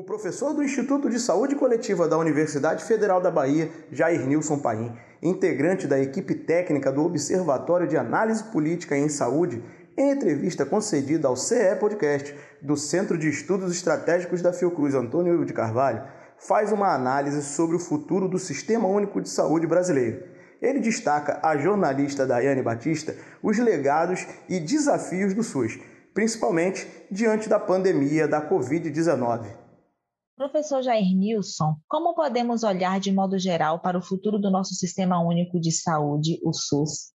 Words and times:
O 0.00 0.02
professor 0.02 0.54
do 0.54 0.62
Instituto 0.62 1.10
de 1.10 1.20
Saúde 1.20 1.54
Coletiva 1.54 2.08
da 2.08 2.16
Universidade 2.16 2.82
Federal 2.84 3.20
da 3.20 3.30
Bahia, 3.30 3.70
Jair 3.92 4.26
Nilson 4.26 4.58
Paim, 4.58 4.96
integrante 5.22 5.86
da 5.86 6.00
equipe 6.00 6.34
técnica 6.34 6.90
do 6.90 7.04
Observatório 7.04 7.86
de 7.86 7.98
Análise 7.98 8.44
Política 8.44 8.96
em 8.96 9.10
Saúde, 9.10 9.62
em 9.98 10.10
entrevista 10.10 10.64
concedida 10.64 11.28
ao 11.28 11.36
CE 11.36 11.76
Podcast 11.78 12.34
do 12.62 12.78
Centro 12.78 13.18
de 13.18 13.28
Estudos 13.28 13.70
Estratégicos 13.70 14.40
da 14.40 14.54
Fiocruz 14.54 14.94
Antônio 14.94 15.44
de 15.44 15.52
Carvalho, 15.52 16.02
faz 16.38 16.72
uma 16.72 16.94
análise 16.94 17.42
sobre 17.42 17.76
o 17.76 17.78
futuro 17.78 18.26
do 18.26 18.38
Sistema 18.38 18.88
Único 18.88 19.20
de 19.20 19.28
Saúde 19.28 19.66
brasileiro. 19.66 20.22
Ele 20.62 20.80
destaca 20.80 21.40
a 21.42 21.58
jornalista 21.58 22.26
Daiane 22.26 22.62
Batista 22.62 23.14
os 23.42 23.58
legados 23.58 24.26
e 24.48 24.58
desafios 24.60 25.34
do 25.34 25.42
SUS, 25.42 25.78
principalmente 26.14 26.88
diante 27.10 27.50
da 27.50 27.58
pandemia 27.58 28.26
da 28.26 28.40
Covid-19. 28.40 29.59
Professor 30.40 30.82
Jair 30.82 31.14
Nilson, 31.14 31.76
como 31.86 32.14
podemos 32.14 32.62
olhar 32.62 32.98
de 32.98 33.12
modo 33.12 33.38
geral 33.38 33.78
para 33.78 33.98
o 33.98 34.02
futuro 34.02 34.38
do 34.38 34.50
nosso 34.50 34.72
Sistema 34.72 35.22
Único 35.22 35.60
de 35.60 35.70
Saúde, 35.70 36.40
o 36.42 36.50
SUS? 36.50 37.12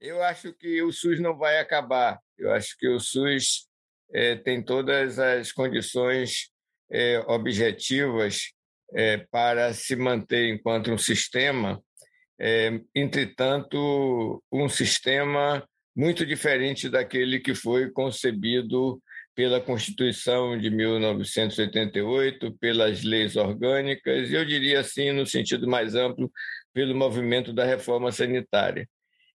Eu 0.00 0.22
acho 0.22 0.54
que 0.54 0.82
o 0.82 0.90
SUS 0.90 1.20
não 1.20 1.36
vai 1.36 1.58
acabar. 1.58 2.18
Eu 2.38 2.50
acho 2.50 2.74
que 2.78 2.88
o 2.88 2.98
SUS 2.98 3.68
é, 4.14 4.34
tem 4.34 4.64
todas 4.64 5.18
as 5.18 5.52
condições 5.52 6.48
é, 6.90 7.18
objetivas 7.26 8.54
é, 8.94 9.18
para 9.18 9.74
se 9.74 9.94
manter 9.94 10.48
enquanto 10.48 10.90
um 10.90 10.96
sistema. 10.96 11.78
entretanto, 12.94 14.42
um 14.50 14.70
sistema 14.70 15.68
muito 15.94 16.24
diferente 16.24 16.88
daquele 16.88 17.40
que 17.40 17.54
foi 17.54 17.90
concebido 17.90 19.02
pela 19.38 19.60
Constituição 19.60 20.58
de 20.58 20.68
1988, 20.68 22.58
pelas 22.58 23.04
leis 23.04 23.36
orgânicas, 23.36 24.30
e 24.30 24.34
eu 24.34 24.44
diria 24.44 24.80
assim, 24.80 25.12
no 25.12 25.24
sentido 25.24 25.68
mais 25.68 25.94
amplo, 25.94 26.28
pelo 26.74 26.92
movimento 26.92 27.52
da 27.52 27.64
reforma 27.64 28.10
sanitária. 28.10 28.88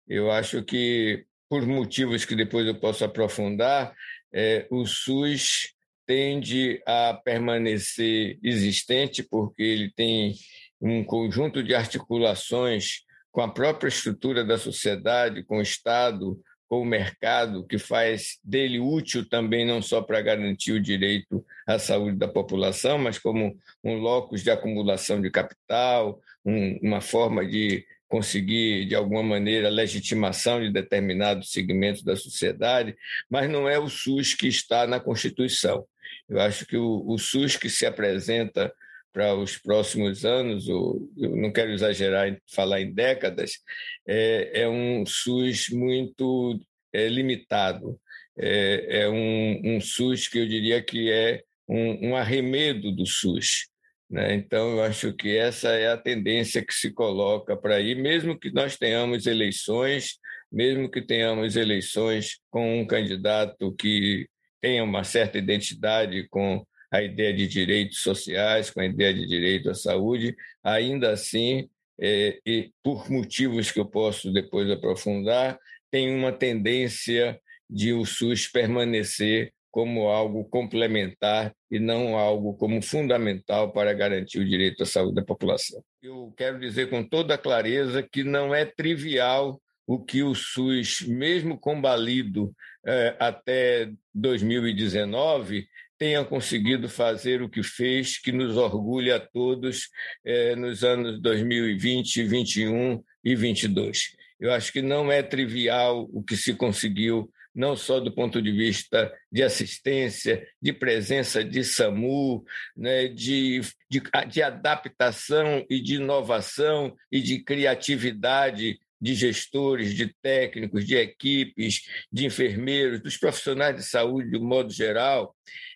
Eu 0.09 0.29
acho 0.29 0.61
que, 0.65 1.25
por 1.49 1.65
motivos 1.65 2.25
que 2.25 2.35
depois 2.35 2.67
eu 2.67 2.75
posso 2.75 3.05
aprofundar, 3.05 3.95
é, 4.35 4.67
o 4.73 4.85
SUS 4.85 5.73
tende 6.05 6.83
a 6.85 7.15
permanecer 7.25 8.41
existente, 8.43 9.23
porque 9.23 9.63
ele 9.63 9.93
tem 9.95 10.35
um 10.81 11.05
conjunto 11.05 11.63
de 11.63 11.77
articulações 11.77 13.03
com 13.31 13.41
a 13.41 13.49
própria 13.49 13.87
estrutura 13.89 14.45
da 14.45 14.59
sociedade, 14.59 15.45
com 15.45 15.59
o 15.59 15.63
Estado, 15.63 16.41
com 16.73 16.81
o 16.81 16.87
mercado, 16.87 17.67
que 17.67 17.77
faz 17.77 18.39
dele 18.43 18.81
útil 18.81 19.29
também 19.29 19.63
não 19.63 19.83
só 19.83 20.01
para 20.01 20.23
garantir 20.23 20.73
o 20.73 20.81
direito 20.81 21.45
à 21.67 21.79
saúde 21.79 22.17
da 22.17 22.27
população, 22.27 22.97
mas 22.97 23.19
como 23.19 23.55
um 23.85 23.97
locus 23.97 24.43
de 24.43 24.51
acumulação 24.51 25.21
de 25.21 25.31
capital, 25.31 26.19
um, 26.43 26.79
uma 26.83 27.03
forma 27.03 27.45
de 27.45 27.85
conseguir, 28.09 28.87
de 28.87 28.95
alguma 28.95 29.23
maneira, 29.23 29.69
legitimação 29.69 30.63
de 30.63 30.73
determinados 30.73 31.53
segmentos 31.53 32.03
da 32.03 32.17
sociedade, 32.17 32.97
mas 33.29 33.51
não 33.51 33.69
é 33.69 33.79
o 33.79 33.91
SUS 33.91 34.33
que 34.33 34.49
está 34.49 34.87
na 34.87 34.99
Constituição. 34.99 35.85
Eu 36.27 36.41
acho 36.41 36.65
que 36.65 36.79
o, 36.79 37.05
o 37.07 37.19
SUS 37.19 37.55
que 37.55 37.69
se 37.69 37.85
apresenta 37.85 38.73
para 39.13 39.35
os 39.35 39.59
próximos 39.59 40.25
anos, 40.25 40.69
ou 40.69 41.11
eu 41.17 41.37
não 41.37 41.53
quero 41.53 41.71
exagerar 41.71 42.29
em 42.29 42.39
falar 42.51 42.81
em 42.81 42.93
décadas, 42.93 43.59
é, 44.07 44.63
é 44.63 44.69
um 44.69 45.05
SUS 45.05 45.69
muito 45.69 46.59
é, 46.93 47.09
limitado. 47.09 48.01
É, 48.39 49.03
é 49.03 49.09
um, 49.09 49.77
um, 49.77 49.81
SUS 49.81 50.27
que 50.27 50.39
eu 50.39 50.49
diria 50.49 50.83
que 50.83 51.11
é 51.11 51.43
um, 51.69 52.11
um 52.11 52.17
arremedo 52.17 52.91
do 52.91 53.05
SUS. 53.05 53.69
Né? 54.09 54.35
Então, 54.35 54.73
eu 54.73 54.83
acho 54.83 55.13
que 55.13 55.37
essa 55.37 55.69
é 55.71 55.91
a 55.91 55.99
tendência 55.99 56.65
que 56.65 56.73
se 56.73 56.91
coloca 56.91 57.57
para 57.57 57.77
aí, 57.77 57.95
mesmo 57.95 58.39
que 58.39 58.51
nós 58.51 58.77
tenhamos 58.77 59.27
eleições, 59.27 60.19
mesmo 60.51 60.91
que 60.91 61.03
tenhamos 61.03 61.57
eleições 61.57 62.39
com 62.51 62.81
um 62.81 62.87
candidato 62.87 63.75
que 63.75 64.27
tenha 64.61 64.85
uma 64.85 65.05
certa 65.05 65.39
identidade 65.39 66.27
com 66.29 66.65
a 66.93 67.03
ideia 67.03 67.33
de 67.33 67.49
direitos 67.49 68.03
sociais, 68.03 68.71
com 68.71 68.81
a 68.81 68.85
ideia 68.85 69.15
de 69.15 69.27
direito 69.27 69.71
à 69.71 69.75
saúde, 69.75 70.37
ainda 70.63 71.11
assim, 71.11 71.69
é, 71.99 72.39
e 72.45 72.71
por 72.83 73.11
motivos 73.11 73.73
que 73.73 73.81
eu 73.81 73.87
posso 73.87 74.31
depois 74.31 74.71
aprofundar, 74.71 75.59
tem 75.91 76.15
uma 76.15 76.31
tendência 76.33 77.41
de 77.69 77.95
o 77.95 78.05
SUS 78.05 78.47
permanecer 78.47 79.53
como 79.71 80.09
algo 80.09 80.45
complementar 80.45 81.55
e 81.71 81.79
não 81.79 82.19
algo 82.19 82.55
como 82.55 82.83
fundamental 82.83 83.73
para 83.73 83.95
garantir 83.95 84.39
o 84.39 84.45
direito 84.45 84.83
à 84.83 84.87
saúde 84.87 85.15
da 85.15 85.25
população. 85.25 85.83
Eu 86.03 86.35
quero 86.37 86.61
dizer 86.61 86.91
com 86.91 87.03
toda 87.03 87.39
clareza 87.39 88.03
que 88.03 88.23
não 88.23 88.55
é 88.55 88.67
trivial 88.67 89.59
o 89.87 89.99
que 89.99 90.23
o 90.23 90.35
SUS, 90.35 91.01
mesmo 91.01 91.59
combalido 91.59 92.55
eh, 92.87 93.17
até 93.19 93.91
2019, 94.15 95.67
tenha 96.03 96.25
conseguido 96.25 96.89
fazer 96.89 97.43
o 97.43 97.49
que 97.49 97.63
fez, 97.63 98.19
que 98.19 98.33
nos 98.33 98.57
orgulha 98.57 99.15
a 99.15 99.21
todos 99.21 99.89
eh, 100.25 100.57
nos 100.57 100.83
anos 100.83 101.23
2020, 101.23 102.25
2021 102.25 103.05
e 103.23 103.37
2022. 103.37 104.17
Eu 104.41 104.53
acho 104.53 104.73
que 104.73 104.83
não 104.83 105.13
é 105.13 105.23
trivial 105.23 106.09
o 106.13 106.21
que 106.21 106.37
se 106.37 106.55
conseguiu, 106.55 107.31
não 107.55 107.77
só 107.77 108.01
do 108.01 108.11
ponto 108.11 108.43
de 108.43 108.51
vista 108.51 109.15
de 109.31 109.45
assistência, 109.45 110.45
de 110.61 110.73
presença 110.73 111.45
de 111.45 111.63
SAMU, 111.63 112.45
né, 112.77 113.07
de, 113.07 113.61
de, 113.89 114.03
de 114.29 114.43
adaptação 114.43 115.65
e 115.71 115.81
de 115.81 115.95
inovação 115.95 116.97
e 117.13 117.21
de 117.21 117.45
criatividade 117.45 118.81
de 119.03 119.15
gestores, 119.15 119.95
de 119.95 120.15
técnicos, 120.23 120.87
de 120.87 120.95
equipes, 120.97 121.83
de 122.11 122.25
enfermeiros, 122.25 123.03
dos 123.03 123.17
profissionais 123.17 123.75
de 123.75 123.83
saúde 123.83 124.31
de 124.31 124.39
um 124.39 124.47
modo 124.47 124.73
geral. 124.73 125.35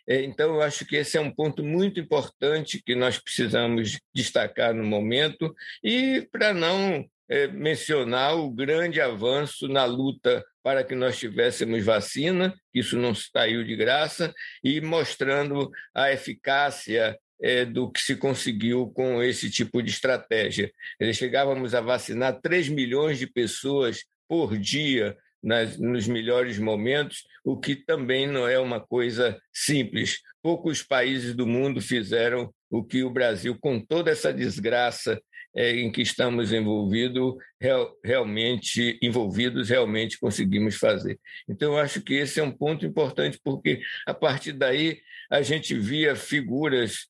É, 0.08 0.22
então, 0.22 0.54
eu 0.54 0.62
acho 0.62 0.86
que 0.86 0.94
esse 0.94 1.18
é 1.18 1.20
um 1.20 1.34
ponto 1.34 1.64
muito 1.64 1.98
importante 1.98 2.80
que 2.80 2.94
nós 2.94 3.18
precisamos 3.18 3.98
destacar 4.14 4.72
no 4.72 4.84
momento, 4.84 5.52
e 5.82 6.28
para 6.30 6.54
não 6.54 7.04
é, 7.28 7.48
mencionar 7.48 8.36
o 8.36 8.48
grande 8.48 9.00
avanço 9.00 9.66
na 9.66 9.84
luta 9.84 10.44
para 10.62 10.84
que 10.84 10.94
nós 10.94 11.18
tivéssemos 11.18 11.84
vacina, 11.84 12.54
isso 12.72 12.96
não 12.96 13.12
saiu 13.12 13.64
de 13.64 13.74
graça, 13.74 14.32
e 14.62 14.80
mostrando 14.80 15.68
a 15.92 16.12
eficácia 16.12 17.18
é, 17.40 17.64
do 17.64 17.90
que 17.90 18.00
se 18.00 18.16
conseguiu 18.16 18.88
com 18.88 19.22
esse 19.22 19.50
tipo 19.50 19.82
de 19.82 19.90
estratégia. 19.90 20.72
Chegávamos 21.12 21.74
a 21.74 21.80
vacinar 21.80 22.40
3 22.40 22.68
milhões 22.68 23.18
de 23.18 23.26
pessoas 23.26 24.04
por 24.28 24.56
dia 24.58 25.16
nas, 25.42 25.78
nos 25.78 26.08
melhores 26.08 26.58
momentos, 26.58 27.24
o 27.44 27.56
que 27.56 27.76
também 27.76 28.26
não 28.26 28.48
é 28.48 28.58
uma 28.58 28.80
coisa 28.80 29.38
simples. 29.52 30.20
Poucos 30.42 30.82
países 30.82 31.34
do 31.34 31.46
mundo 31.46 31.80
fizeram 31.80 32.52
o 32.70 32.82
que 32.82 33.04
o 33.04 33.10
Brasil, 33.10 33.56
com 33.60 33.78
toda 33.78 34.10
essa 34.10 34.32
desgraça 34.32 35.20
é, 35.54 35.70
em 35.76 35.90
que 35.90 36.02
estamos 36.02 36.52
envolvido, 36.52 37.38
real, 37.60 37.96
realmente 38.04 38.98
envolvidos, 39.00 39.70
realmente 39.70 40.18
conseguimos 40.18 40.76
fazer. 40.76 41.18
Então, 41.48 41.72
eu 41.72 41.78
acho 41.78 42.02
que 42.02 42.14
esse 42.14 42.40
é 42.40 42.42
um 42.42 42.50
ponto 42.50 42.84
importante, 42.84 43.40
porque 43.42 43.80
a 44.06 44.12
partir 44.12 44.52
daí 44.52 45.00
a 45.30 45.42
gente 45.42 45.74
via 45.74 46.14
figuras 46.14 47.06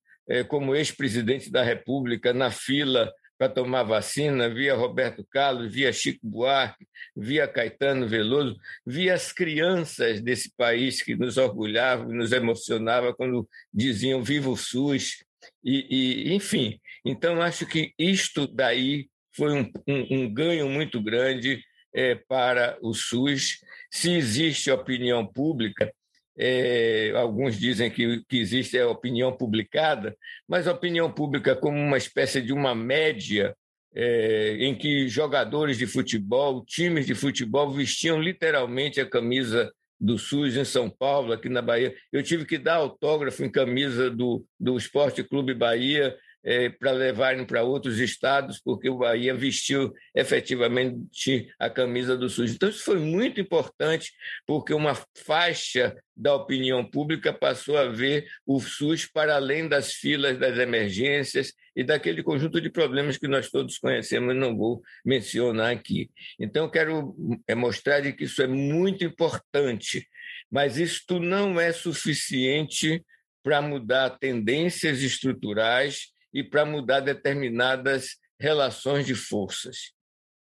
como 0.48 0.74
ex-presidente 0.74 1.50
da 1.50 1.62
República 1.62 2.32
na 2.32 2.50
fila 2.50 3.12
para 3.38 3.48
tomar 3.48 3.82
vacina, 3.82 4.48
via 4.48 4.74
Roberto 4.74 5.24
Carlos, 5.30 5.72
via 5.72 5.92
Chico 5.92 6.26
Buarque, 6.26 6.86
via 7.14 7.46
Caetano 7.46 8.08
Veloso, 8.08 8.56
via 8.84 9.14
as 9.14 9.30
crianças 9.30 10.20
desse 10.22 10.50
país 10.56 11.02
que 11.02 11.14
nos 11.14 11.36
orgulhavam, 11.36 12.08
nos 12.08 12.32
emocionava 12.32 13.14
quando 13.14 13.48
diziam 13.72 14.22
viva 14.22 14.48
o 14.48 14.56
SUS, 14.56 15.24
e, 15.62 15.86
e 16.28 16.34
enfim. 16.34 16.80
Então, 17.04 17.40
acho 17.42 17.66
que 17.66 17.92
isto 17.98 18.46
daí 18.46 19.08
foi 19.34 19.52
um, 19.52 19.72
um, 19.86 20.06
um 20.22 20.34
ganho 20.34 20.68
muito 20.68 21.00
grande 21.00 21.62
é, 21.94 22.14
para 22.14 22.78
o 22.80 22.94
SUS. 22.94 23.58
Se 23.90 24.12
existe 24.12 24.70
opinião 24.70 25.26
pública, 25.26 25.92
é, 26.38 27.12
alguns 27.14 27.58
dizem 27.58 27.90
que, 27.90 28.22
que 28.28 28.38
existe 28.38 28.78
a 28.78 28.88
opinião 28.88 29.32
publicada, 29.36 30.16
mas 30.46 30.66
a 30.66 30.72
opinião 30.72 31.10
pública 31.10 31.56
como 31.56 31.78
uma 31.78 31.96
espécie 31.96 32.42
de 32.42 32.52
uma 32.52 32.74
média 32.74 33.56
é, 33.94 34.58
em 34.60 34.74
que 34.74 35.08
jogadores 35.08 35.78
de 35.78 35.86
futebol, 35.86 36.64
times 36.64 37.06
de 37.06 37.14
futebol 37.14 37.70
vestiam 37.70 38.20
literalmente 38.20 39.00
a 39.00 39.08
camisa 39.08 39.72
do 39.98 40.18
SUS 40.18 40.56
em 40.56 40.64
São 40.64 40.90
Paulo, 40.90 41.32
aqui 41.32 41.48
na 41.48 41.62
Bahia. 41.62 41.94
Eu 42.12 42.22
tive 42.22 42.44
que 42.44 42.58
dar 42.58 42.74
autógrafo 42.74 43.42
em 43.42 43.50
camisa 43.50 44.10
do, 44.10 44.44
do 44.60 44.76
Esporte 44.76 45.24
Clube 45.24 45.54
Bahia 45.54 46.14
é, 46.46 46.68
para 46.68 46.92
levarem 46.92 47.44
para 47.44 47.64
outros 47.64 47.98
estados, 47.98 48.60
porque 48.64 48.88
o 48.88 48.98
Bahia 48.98 49.34
vestiu 49.34 49.92
efetivamente 50.14 51.48
a 51.58 51.68
camisa 51.68 52.16
do 52.16 52.30
SUS. 52.30 52.54
Então, 52.54 52.68
isso 52.68 52.84
foi 52.84 53.00
muito 53.00 53.40
importante, 53.40 54.12
porque 54.46 54.72
uma 54.72 54.94
faixa 55.24 55.96
da 56.16 56.36
opinião 56.36 56.88
pública 56.88 57.32
passou 57.32 57.76
a 57.76 57.88
ver 57.88 58.28
o 58.46 58.60
SUS 58.60 59.06
para 59.06 59.34
além 59.34 59.68
das 59.68 59.92
filas 59.94 60.38
das 60.38 60.56
emergências 60.56 61.52
e 61.74 61.82
daquele 61.82 62.22
conjunto 62.22 62.60
de 62.60 62.70
problemas 62.70 63.18
que 63.18 63.26
nós 63.26 63.50
todos 63.50 63.76
conhecemos, 63.76 64.34
não 64.36 64.56
vou 64.56 64.80
mencionar 65.04 65.72
aqui. 65.72 66.08
Então, 66.38 66.70
quero 66.70 67.16
é, 67.48 67.56
mostrar 67.56 68.00
que 68.12 68.22
isso 68.22 68.40
é 68.40 68.46
muito 68.46 69.04
importante, 69.04 70.06
mas 70.48 70.78
isto 70.78 71.18
não 71.18 71.60
é 71.60 71.72
suficiente 71.72 73.04
para 73.42 73.60
mudar 73.60 74.10
tendências 74.10 75.02
estruturais 75.02 76.14
e 76.36 76.44
para 76.44 76.66
mudar 76.66 77.00
determinadas 77.00 78.18
relações 78.38 79.06
de 79.06 79.14
forças. 79.14 79.94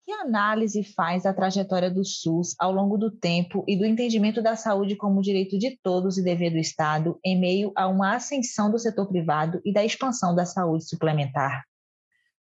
Que 0.05 0.12
análise 0.12 0.84
faz 0.94 1.26
a 1.26 1.34
trajetória 1.34 1.90
do 1.90 2.05
SUS 2.05 2.55
ao 2.56 2.70
longo 2.70 2.96
do 2.96 3.11
tempo 3.11 3.64
e 3.67 3.76
do 3.76 3.84
entendimento 3.84 4.40
da 4.40 4.55
saúde 4.55 4.94
como 4.94 5.20
direito 5.20 5.58
de 5.58 5.76
todos 5.82 6.17
e 6.17 6.23
dever 6.23 6.52
do 6.52 6.58
Estado 6.58 7.19
em 7.25 7.37
meio 7.37 7.73
a 7.75 7.88
uma 7.88 8.14
ascensão 8.14 8.70
do 8.70 8.79
setor 8.79 9.08
privado 9.08 9.61
e 9.64 9.73
da 9.73 9.84
expansão 9.84 10.37
da 10.37 10.46
saúde 10.46 10.88
suplementar? 10.88 11.64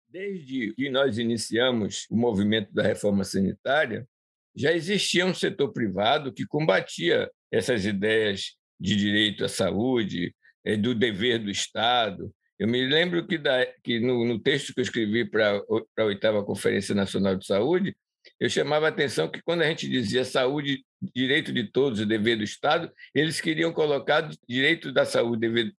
Desde 0.08 0.74
que 0.74 0.90
nós 0.90 1.16
iniciamos 1.16 2.08
o 2.10 2.16
movimento 2.16 2.74
da 2.74 2.82
reforma 2.82 3.22
sanitária, 3.22 4.04
já 4.52 4.72
existia 4.72 5.24
um 5.24 5.34
setor 5.34 5.72
privado 5.72 6.32
que 6.32 6.44
combatia 6.44 7.30
essas 7.52 7.84
ideias 7.84 8.56
de 8.80 8.96
direito 8.96 9.44
à 9.44 9.48
saúde, 9.48 10.34
eh, 10.64 10.76
do 10.76 10.92
dever 10.92 11.38
do 11.38 11.50
Estado, 11.50 12.34
eu 12.58 12.66
me 12.66 12.86
lembro 12.86 13.26
que, 13.26 13.38
da, 13.38 13.64
que 13.82 14.00
no, 14.00 14.24
no, 14.24 14.38
texto 14.38 14.74
que 14.74 14.80
eu 14.80 14.82
escrevi 14.82 15.24
para 15.24 15.62
a 15.96 16.04
oitava 16.04 16.44
Conferência 16.44 16.94
Nacional 16.94 17.36
de 17.36 17.46
Saúde, 17.46 17.96
eu 18.40 18.50
chamava 18.50 18.86
a 18.86 18.88
atenção 18.88 19.30
que 19.30 19.40
quando 19.42 19.62
a 19.62 19.66
gente 19.66 19.88
dizia 19.88 20.24
saúde, 20.24 20.84
direito 21.14 21.52
de 21.52 21.64
todos 21.70 22.00
e 22.00 22.06
dever 22.06 22.36
do 22.36 22.42
Estado, 22.42 22.90
eles 23.14 23.40
queriam 23.40 23.72
colocar 23.72 24.28
direito 24.48 24.92
da 24.92 25.04
saúde 25.04 25.40
dever, 25.40 25.72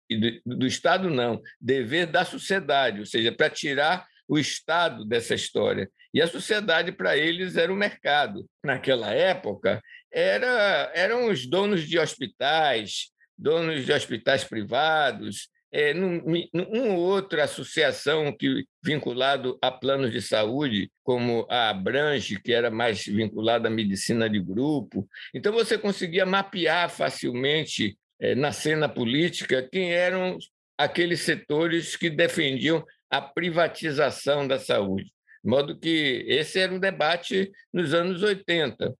do 0.45 0.65
Estado, 0.65 1.09
não, 1.09 1.41
dever 1.59 2.07
da 2.07 2.23
sociedade, 2.23 2.99
ou 2.99 3.05
seja, 3.05 3.31
para 3.31 3.49
tirar 3.49 4.07
o 4.27 4.37
Estado 4.37 5.03
dessa 5.03 5.35
história. 5.35 5.89
E 6.13 6.21
a 6.21 6.27
sociedade, 6.27 6.91
para 6.91 7.17
eles, 7.17 7.55
era 7.55 7.71
o 7.71 7.75
mercado. 7.75 8.47
Naquela 8.63 9.11
época, 9.11 9.81
era, 10.11 10.91
eram 10.95 11.29
os 11.29 11.45
donos 11.45 11.87
de 11.87 11.99
hospitais, 11.99 13.11
donos 13.37 13.85
de 13.85 13.91
hospitais 13.91 14.43
privados, 14.43 15.49
é, 15.71 15.93
num, 15.93 16.23
num 16.53 16.95
outra 16.95 17.43
associação 17.43 18.31
que 18.31 18.65
vinculado 18.83 19.57
a 19.61 19.71
planos 19.71 20.11
de 20.11 20.21
saúde, 20.21 20.91
como 21.03 21.45
a 21.49 21.69
Abrange, 21.69 22.41
que 22.41 22.51
era 22.51 22.71
mais 22.71 23.05
vinculada 23.05 23.67
à 23.67 23.71
medicina 23.71 24.29
de 24.29 24.39
grupo. 24.39 25.07
Então, 25.33 25.53
você 25.53 25.77
conseguia 25.77 26.25
mapear 26.25 26.89
facilmente 26.89 27.97
é, 28.19 28.33
na 28.33 28.51
cena 28.51 28.89
política 28.89 29.67
quem 29.71 29.93
eram 29.93 30.37
aqueles 30.77 31.21
setores 31.21 31.95
que 31.95 32.09
defendiam 32.09 32.83
a 33.09 33.21
privatização 33.21 34.47
da 34.47 34.57
saúde. 34.57 35.11
De 35.43 35.49
modo 35.49 35.77
que 35.77 36.25
esse 36.27 36.59
era 36.59 36.73
um 36.73 36.79
debate 36.79 37.51
nos 37.73 37.93
anos 37.93 38.23
80. 38.23 38.93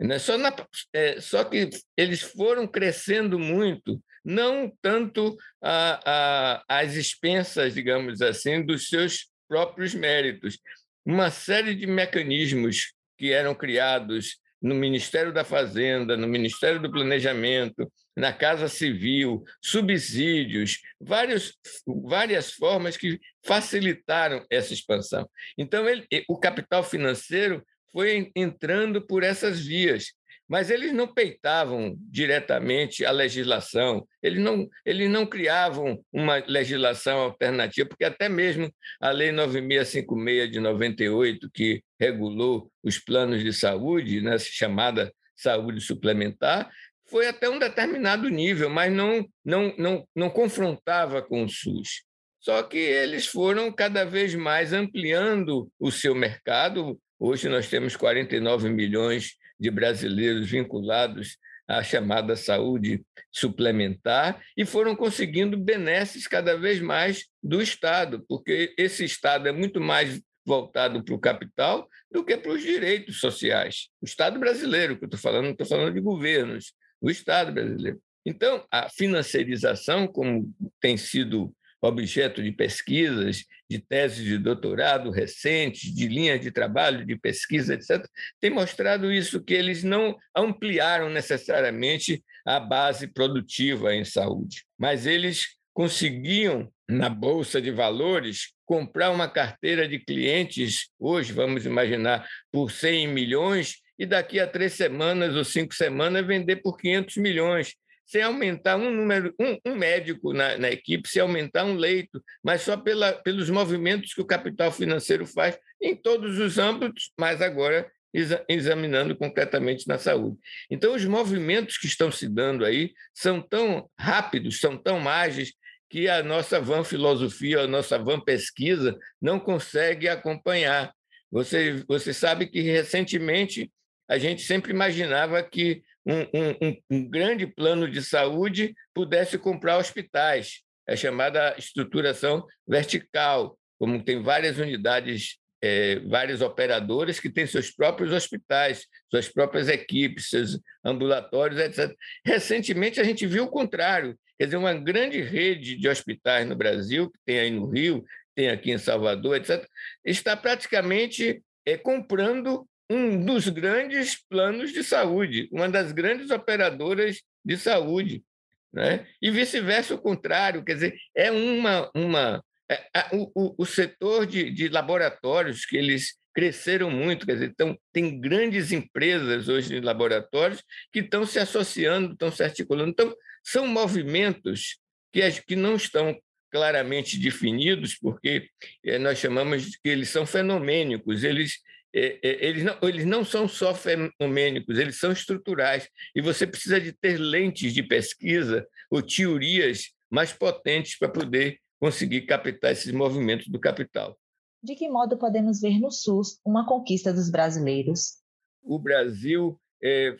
Né? 0.00 0.18
Só, 0.18 0.38
na, 0.38 0.54
é, 0.92 1.20
só 1.20 1.44
que 1.44 1.68
eles 1.96 2.22
foram 2.22 2.66
crescendo 2.66 3.38
muito 3.38 4.00
não 4.24 4.72
tanto 4.82 5.36
a, 5.62 6.62
a, 6.68 6.80
às 6.80 6.94
expensas, 6.94 7.74
digamos 7.74 8.20
assim, 8.20 8.64
dos 8.64 8.88
seus 8.88 9.28
próprios 9.48 9.94
méritos. 9.94 10.58
Uma 11.04 11.30
série 11.30 11.74
de 11.74 11.86
mecanismos 11.86 12.92
que 13.18 13.32
eram 13.32 13.54
criados 13.54 14.38
no 14.62 14.74
Ministério 14.74 15.32
da 15.32 15.42
Fazenda, 15.42 16.16
no 16.16 16.28
Ministério 16.28 16.80
do 16.80 16.90
Planejamento, 16.90 17.90
na 18.16 18.32
Casa 18.32 18.68
Civil, 18.68 19.42
subsídios, 19.62 20.78
vários, 21.00 21.54
várias 21.86 22.52
formas 22.52 22.96
que 22.96 23.18
facilitaram 23.44 24.44
essa 24.50 24.74
expansão. 24.74 25.28
Então, 25.56 25.88
ele, 25.88 26.06
o 26.28 26.38
capital 26.38 26.84
financeiro 26.84 27.64
foi 27.90 28.30
entrando 28.36 29.04
por 29.06 29.22
essas 29.22 29.64
vias 29.64 30.12
mas 30.50 30.68
eles 30.68 30.92
não 30.92 31.06
peitavam 31.06 31.96
diretamente 32.10 33.04
a 33.04 33.12
legislação, 33.12 34.04
eles 34.20 34.42
não, 34.42 34.68
eles 34.84 35.08
não 35.08 35.24
criavam 35.24 36.04
uma 36.12 36.42
legislação 36.44 37.20
alternativa, 37.20 37.88
porque 37.88 38.04
até 38.04 38.28
mesmo 38.28 38.68
a 39.00 39.12
Lei 39.12 39.30
9656 39.30 40.50
de 40.50 40.58
98, 40.58 41.48
que 41.54 41.84
regulou 42.00 42.68
os 42.82 42.98
planos 42.98 43.44
de 43.44 43.52
saúde, 43.52 44.20
né, 44.20 44.36
chamada 44.40 45.14
saúde 45.36 45.80
suplementar, 45.80 46.68
foi 47.08 47.28
até 47.28 47.48
um 47.48 47.60
determinado 47.60 48.28
nível, 48.28 48.68
mas 48.68 48.92
não, 48.92 49.24
não, 49.44 49.72
não, 49.78 50.08
não 50.16 50.28
confrontava 50.28 51.22
com 51.22 51.44
o 51.44 51.48
SUS. 51.48 52.02
Só 52.40 52.60
que 52.64 52.78
eles 52.78 53.24
foram 53.24 53.70
cada 53.70 54.04
vez 54.04 54.34
mais 54.34 54.72
ampliando 54.72 55.70
o 55.78 55.92
seu 55.92 56.12
mercado. 56.12 57.00
Hoje 57.20 57.48
nós 57.48 57.68
temos 57.68 57.94
49 57.94 58.68
milhões 58.68 59.38
de 59.60 59.70
brasileiros 59.70 60.50
vinculados 60.50 61.36
à 61.68 61.82
chamada 61.82 62.34
saúde 62.34 63.04
suplementar 63.30 64.42
e 64.56 64.64
foram 64.64 64.96
conseguindo 64.96 65.56
benesses 65.56 66.26
cada 66.26 66.56
vez 66.56 66.80
mais 66.80 67.26
do 67.42 67.62
Estado, 67.62 68.24
porque 68.28 68.74
esse 68.76 69.04
Estado 69.04 69.48
é 69.48 69.52
muito 69.52 69.80
mais 69.80 70.20
voltado 70.44 71.04
para 71.04 71.14
o 71.14 71.20
capital 71.20 71.88
do 72.10 72.24
que 72.24 72.36
para 72.36 72.52
os 72.52 72.62
direitos 72.62 73.20
sociais. 73.20 73.88
O 74.00 74.04
Estado 74.04 74.40
brasileiro, 74.40 74.98
que 74.98 75.04
eu 75.04 75.06
estou 75.06 75.20
falando, 75.20 75.44
não 75.44 75.52
estou 75.52 75.66
falando 75.66 75.94
de 75.94 76.00
governos, 76.00 76.72
o 77.00 77.10
Estado 77.10 77.52
brasileiro. 77.52 78.00
Então, 78.26 78.66
a 78.70 78.88
financiarização, 78.88 80.06
como 80.06 80.52
tem 80.80 80.96
sido 80.96 81.54
objeto 81.80 82.42
de 82.42 82.52
pesquisas, 82.52 83.44
de 83.68 83.78
teses 83.78 84.24
de 84.24 84.36
doutorado 84.36 85.10
recentes, 85.10 85.94
de 85.94 86.08
linhas 86.08 86.40
de 86.40 86.50
trabalho, 86.50 87.06
de 87.06 87.16
pesquisa, 87.16 87.74
etc., 87.74 88.04
tem 88.40 88.50
mostrado 88.50 89.12
isso, 89.12 89.42
que 89.42 89.54
eles 89.54 89.82
não 89.82 90.16
ampliaram 90.36 91.08
necessariamente 91.08 92.22
a 92.44 92.58
base 92.58 93.06
produtiva 93.06 93.94
em 93.94 94.04
saúde, 94.04 94.64
mas 94.78 95.06
eles 95.06 95.56
conseguiam, 95.72 96.70
na 96.88 97.08
Bolsa 97.08 97.62
de 97.62 97.70
Valores, 97.70 98.52
comprar 98.66 99.10
uma 99.10 99.28
carteira 99.28 99.88
de 99.88 99.98
clientes, 99.98 100.90
hoje, 100.98 101.32
vamos 101.32 101.64
imaginar, 101.64 102.26
por 102.52 102.70
100 102.70 103.08
milhões, 103.08 103.76
e 103.98 104.06
daqui 104.06 104.40
a 104.40 104.46
três 104.46 104.72
semanas 104.72 105.36
ou 105.36 105.44
cinco 105.44 105.74
semanas 105.74 106.26
vender 106.26 106.56
por 106.56 106.76
500 106.76 107.16
milhões 107.18 107.74
sem 108.10 108.22
aumentar 108.22 108.76
um 108.76 108.90
número, 108.90 109.32
um, 109.38 109.56
um 109.64 109.76
médico 109.76 110.32
na, 110.32 110.58
na, 110.58 110.68
equipe, 110.68 111.08
sem 111.08 111.22
aumentar 111.22 111.64
um 111.64 111.76
leito, 111.76 112.20
mas 112.42 112.62
só 112.62 112.76
pela, 112.76 113.12
pelos 113.12 113.48
movimentos 113.48 114.12
que 114.12 114.20
o 114.20 114.26
capital 114.26 114.72
financeiro 114.72 115.24
faz 115.24 115.56
em 115.80 115.94
todos 115.94 116.40
os 116.40 116.58
âmbitos, 116.58 117.12
mas 117.16 117.40
agora 117.40 117.88
exa, 118.12 118.44
examinando 118.48 119.14
concretamente 119.14 119.86
na 119.86 119.96
saúde. 119.96 120.36
Então, 120.68 120.92
os 120.92 121.04
movimentos 121.04 121.78
que 121.78 121.86
estão 121.86 122.10
se 122.10 122.28
dando 122.28 122.64
aí 122.64 122.92
são 123.14 123.40
tão 123.40 123.88
rápidos, 123.96 124.58
são 124.58 124.76
tão 124.76 125.08
ágeis, 125.08 125.52
que 125.88 126.08
a 126.08 126.20
nossa 126.20 126.60
van 126.60 126.82
filosofia, 126.82 127.60
a 127.60 127.66
nossa 127.68 127.96
van 127.96 128.20
pesquisa 128.20 128.98
não 129.22 129.38
consegue 129.38 130.08
acompanhar. 130.08 130.92
Você, 131.30 131.84
você 131.86 132.12
sabe 132.12 132.46
que 132.46 132.60
recentemente 132.60 133.70
a 134.08 134.18
gente 134.18 134.42
sempre 134.42 134.72
imaginava 134.72 135.40
que 135.44 135.82
um, 136.06 136.20
um, 136.68 136.76
um 136.90 137.08
grande 137.08 137.46
plano 137.46 137.90
de 137.90 138.02
saúde 138.02 138.74
pudesse 138.94 139.38
comprar 139.38 139.78
hospitais, 139.78 140.62
é 140.86 140.96
chamada 140.96 141.54
estruturação 141.58 142.44
vertical, 142.66 143.56
como 143.78 144.02
tem 144.02 144.22
várias 144.22 144.58
unidades, 144.58 145.38
é, 145.62 146.00
várias 146.00 146.40
operadoras 146.40 147.20
que 147.20 147.30
têm 147.30 147.46
seus 147.46 147.70
próprios 147.70 148.12
hospitais, 148.12 148.86
suas 149.10 149.28
próprias 149.28 149.68
equipes, 149.68 150.30
seus 150.30 150.58
ambulatórios, 150.84 151.60
etc. 151.60 151.94
Recentemente, 152.24 153.00
a 153.00 153.04
gente 153.04 153.26
viu 153.26 153.44
o 153.44 153.50
contrário, 153.50 154.18
quer 154.38 154.46
dizer, 154.46 154.56
uma 154.56 154.74
grande 154.74 155.20
rede 155.20 155.76
de 155.76 155.88
hospitais 155.88 156.46
no 156.46 156.56
Brasil, 156.56 157.10
que 157.10 157.18
tem 157.24 157.38
aí 157.38 157.50
no 157.50 157.70
Rio, 157.70 158.04
tem 158.34 158.48
aqui 158.48 158.72
em 158.72 158.78
Salvador, 158.78 159.36
etc., 159.36 159.66
está 160.04 160.36
praticamente 160.36 161.42
é, 161.64 161.76
comprando 161.76 162.66
um 162.90 163.24
dos 163.24 163.48
grandes 163.48 164.20
planos 164.28 164.72
de 164.72 164.82
saúde, 164.82 165.48
uma 165.52 165.68
das 165.68 165.92
grandes 165.92 166.30
operadoras 166.30 167.22
de 167.44 167.56
saúde. 167.56 168.24
Né? 168.72 169.06
E 169.22 169.30
vice-versa, 169.30 169.94
o 169.94 169.98
contrário, 169.98 170.64
quer 170.64 170.74
dizer, 170.74 170.96
é 171.14 171.30
uma. 171.30 171.90
uma 171.94 172.44
é, 172.68 172.74
é, 172.94 173.08
o, 173.12 173.54
o, 173.58 173.66
setor 173.66 174.26
de, 174.26 174.50
de 174.50 174.68
laboratórios, 174.68 175.64
que 175.64 175.76
eles 175.76 176.14
cresceram 176.32 176.88
muito, 176.90 177.26
quer 177.26 177.32
dizer, 177.32 177.46
então, 177.46 177.76
tem 177.92 178.20
grandes 178.20 178.70
empresas 178.70 179.48
hoje 179.48 179.68
de 179.68 179.80
laboratórios 179.80 180.62
que 180.92 181.00
estão 181.00 181.26
se 181.26 181.38
associando, 181.38 182.12
estão 182.12 182.30
se 182.30 182.42
articulando. 182.44 182.90
Então, 182.90 183.14
são 183.42 183.66
movimentos 183.66 184.78
que, 185.12 185.28
que 185.42 185.56
não 185.56 185.74
estão 185.74 186.16
claramente 186.50 187.18
definidos, 187.18 187.96
porque 187.96 188.48
eh, 188.84 188.98
nós 188.98 189.18
chamamos 189.18 189.70
de 189.70 189.78
que 189.80 189.88
eles 189.88 190.08
são 190.08 190.26
fenomênicos, 190.26 191.22
eles, 191.22 191.60
eles, 191.92 192.64
não, 192.64 192.78
eles 192.82 193.04
não 193.04 193.24
são 193.24 193.48
só 193.48 193.74
fenomênicos, 193.74 194.78
eles 194.78 194.98
são 194.98 195.12
estruturais, 195.12 195.88
e 196.14 196.20
você 196.20 196.46
precisa 196.46 196.80
de 196.80 196.92
ter 196.92 197.18
lentes 197.18 197.74
de 197.74 197.82
pesquisa 197.82 198.66
ou 198.90 199.02
teorias 199.02 199.90
mais 200.08 200.32
potentes 200.32 200.98
para 200.98 201.08
poder 201.08 201.58
conseguir 201.78 202.22
captar 202.22 202.72
esses 202.72 202.92
movimentos 202.92 203.48
do 203.48 203.58
capital. 203.58 204.18
De 204.62 204.74
que 204.74 204.88
modo 204.88 205.18
podemos 205.18 205.60
ver 205.60 205.78
no 205.78 205.90
SUS 205.90 206.38
uma 206.44 206.66
conquista 206.66 207.12
dos 207.12 207.30
brasileiros? 207.30 208.18
O 208.62 208.78
Brasil 208.78 209.58
é, 209.82 210.16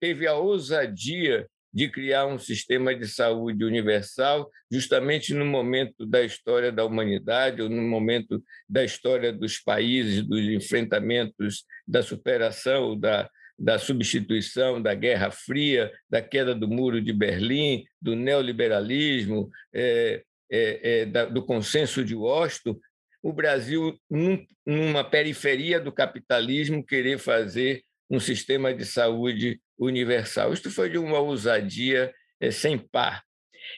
teve 0.00 0.26
a 0.26 0.34
ousadia 0.34 1.46
de 1.76 1.90
criar 1.90 2.24
um 2.24 2.38
sistema 2.38 2.94
de 2.94 3.06
saúde 3.06 3.62
universal, 3.62 4.50
justamente 4.72 5.34
no 5.34 5.44
momento 5.44 6.06
da 6.06 6.24
história 6.24 6.72
da 6.72 6.82
humanidade, 6.82 7.60
ou 7.60 7.68
no 7.68 7.82
momento 7.82 8.42
da 8.66 8.82
história 8.82 9.30
dos 9.30 9.58
países, 9.58 10.26
dos 10.26 10.40
enfrentamentos, 10.40 11.66
da 11.86 12.02
superação, 12.02 12.98
da, 12.98 13.28
da 13.58 13.78
substituição, 13.78 14.80
da 14.80 14.94
Guerra 14.94 15.30
Fria, 15.30 15.92
da 16.08 16.22
queda 16.22 16.54
do 16.54 16.66
Muro 16.66 16.98
de 16.98 17.12
Berlim, 17.12 17.84
do 18.00 18.16
neoliberalismo, 18.16 19.50
é, 19.74 20.22
é, 20.50 21.00
é, 21.00 21.04
da, 21.04 21.26
do 21.26 21.44
consenso 21.44 22.02
de 22.02 22.14
Washington, 22.14 22.80
o 23.22 23.34
Brasil, 23.34 24.00
num, 24.08 24.42
numa 24.64 25.04
periferia 25.04 25.78
do 25.78 25.92
capitalismo, 25.92 26.82
querer 26.82 27.18
fazer 27.18 27.82
um 28.08 28.18
sistema 28.18 28.72
de 28.72 28.86
saúde 28.86 29.60
universal. 29.78 30.52
Isso 30.52 30.70
foi 30.70 30.90
de 30.90 30.98
uma 30.98 31.18
ousadia 31.18 32.12
é, 32.40 32.50
sem 32.50 32.78
par. 32.78 33.22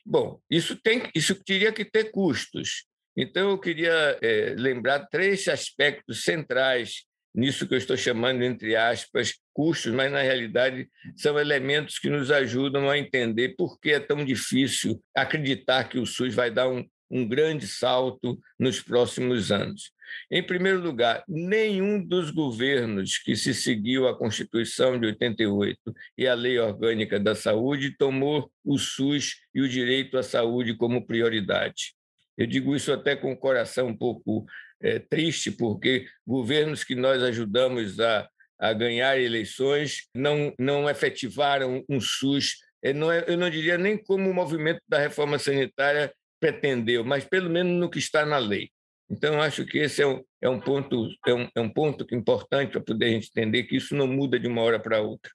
Bom, 0.04 0.40
isso, 0.50 0.76
tem, 0.76 1.02
isso 1.14 1.34
teria 1.44 1.72
que 1.72 1.84
ter 1.84 2.10
custos. 2.10 2.84
Então, 3.16 3.50
eu 3.50 3.58
queria 3.58 4.18
é, 4.22 4.54
lembrar 4.56 5.06
três 5.06 5.48
aspectos 5.48 6.22
centrais 6.22 7.04
nisso 7.34 7.66
que 7.66 7.74
eu 7.74 7.78
estou 7.78 7.96
chamando, 7.96 8.42
entre 8.42 8.74
aspas, 8.74 9.34
custos, 9.52 9.92
mas, 9.92 10.10
na 10.10 10.22
realidade, 10.22 10.88
são 11.16 11.38
elementos 11.38 11.98
que 11.98 12.08
nos 12.08 12.30
ajudam 12.30 12.88
a 12.88 12.98
entender 12.98 13.54
por 13.56 13.78
que 13.80 13.90
é 13.90 14.00
tão 14.00 14.24
difícil 14.24 15.02
acreditar 15.14 15.88
que 15.88 15.98
o 15.98 16.06
SUS 16.06 16.34
vai 16.34 16.50
dar 16.50 16.68
um, 16.68 16.84
um 17.10 17.26
grande 17.26 17.66
salto 17.66 18.38
nos 18.58 18.80
próximos 18.80 19.52
anos. 19.52 19.90
Em 20.30 20.42
primeiro 20.42 20.80
lugar, 20.80 21.24
nenhum 21.28 22.04
dos 22.04 22.30
governos 22.30 23.18
que 23.18 23.36
se 23.36 23.54
seguiu 23.54 24.08
à 24.08 24.16
Constituição 24.16 24.98
de 24.98 25.06
88 25.06 25.78
e 26.16 26.26
à 26.26 26.34
Lei 26.34 26.58
Orgânica 26.58 27.18
da 27.18 27.34
Saúde 27.34 27.96
tomou 27.96 28.50
o 28.64 28.78
SUS 28.78 29.36
e 29.54 29.60
o 29.60 29.68
direito 29.68 30.18
à 30.18 30.22
saúde 30.22 30.74
como 30.74 31.06
prioridade. 31.06 31.94
Eu 32.36 32.46
digo 32.46 32.76
isso 32.76 32.92
até 32.92 33.16
com 33.16 33.32
o 33.32 33.36
coração 33.36 33.88
um 33.88 33.96
pouco 33.96 34.46
é, 34.80 34.98
triste, 34.98 35.50
porque 35.50 36.06
governos 36.26 36.84
que 36.84 36.94
nós 36.94 37.22
ajudamos 37.22 37.98
a, 37.98 38.28
a 38.58 38.72
ganhar 38.72 39.18
eleições 39.18 40.08
não, 40.14 40.54
não 40.58 40.88
efetivaram 40.88 41.84
um 41.88 42.00
SUS, 42.00 42.58
eu 42.82 42.94
não, 42.94 43.10
é, 43.10 43.24
eu 43.26 43.36
não 43.36 43.50
diria 43.50 43.76
nem 43.76 43.96
como 43.96 44.30
o 44.30 44.34
movimento 44.34 44.80
da 44.88 44.98
reforma 44.98 45.38
sanitária 45.38 46.12
pretendeu, 46.40 47.04
mas 47.04 47.24
pelo 47.24 47.50
menos 47.50 47.72
no 47.72 47.90
que 47.90 47.98
está 47.98 48.24
na 48.24 48.38
lei. 48.38 48.70
Então, 49.10 49.40
acho 49.40 49.64
que 49.64 49.78
esse 49.78 50.02
é 50.02 50.06
um, 50.06 50.22
é 50.40 50.48
um 50.48 50.60
ponto 50.60 51.08
é 51.26 51.34
um, 51.34 51.48
é 51.54 51.60
um 51.60 51.68
ponto 51.68 52.06
importante 52.14 52.72
para 52.72 52.80
poder 52.80 53.06
a 53.06 53.10
gente 53.10 53.30
entender 53.30 53.64
que 53.64 53.76
isso 53.76 53.94
não 53.94 54.06
muda 54.06 54.38
de 54.38 54.46
uma 54.46 54.62
hora 54.62 54.78
para 54.78 55.00
outra. 55.00 55.32